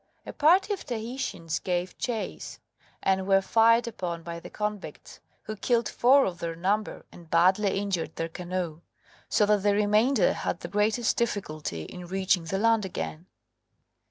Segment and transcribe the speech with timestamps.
[0.25, 2.57] A party of Tahitians gave chase,
[3.03, 7.77] and were fired upon by the convicts, who killed four of their number and badly
[7.77, 8.81] injured their canoe,
[9.29, 13.27] so that the remainder had the greatest difficulty in reaching the land again.